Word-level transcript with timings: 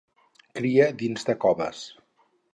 Cria 0.59 0.87
dins 1.03 1.29
de 1.29 1.37
coves. 1.45 1.85